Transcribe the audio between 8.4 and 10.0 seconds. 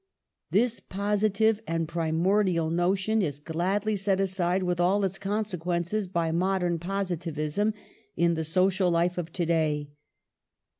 social life of today.